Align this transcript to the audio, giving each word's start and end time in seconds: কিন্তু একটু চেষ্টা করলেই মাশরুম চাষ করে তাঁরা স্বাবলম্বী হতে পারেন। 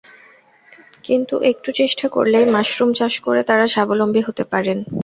কিন্তু 1.03 1.35
একটু 1.51 1.69
চেষ্টা 1.79 2.05
করলেই 2.15 2.45
মাশরুম 2.55 2.89
চাষ 2.99 3.13
করে 3.25 3.41
তাঁরা 3.49 3.65
স্বাবলম্বী 3.73 4.21
হতে 4.27 4.43
পারেন। 4.51 4.77